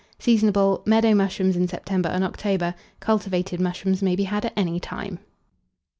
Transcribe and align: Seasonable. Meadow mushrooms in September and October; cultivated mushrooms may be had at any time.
Seasonable. 0.17 0.81
Meadow 0.83 1.13
mushrooms 1.13 1.55
in 1.55 1.67
September 1.67 2.09
and 2.09 2.23
October; 2.23 2.73
cultivated 3.01 3.61
mushrooms 3.61 4.01
may 4.01 4.15
be 4.15 4.23
had 4.23 4.43
at 4.45 4.53
any 4.57 4.79
time. 4.79 5.19